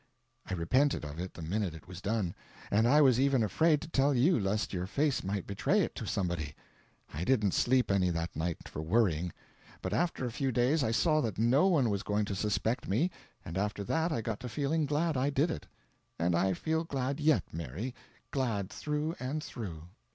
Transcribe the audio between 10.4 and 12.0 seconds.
days I saw that no one